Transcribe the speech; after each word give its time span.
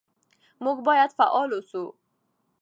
موږ 0.63 0.77
باید 0.87 1.15
فعال 1.17 1.49
اوسو. 1.53 1.83